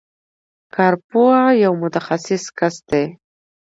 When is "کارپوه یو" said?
0.75-1.73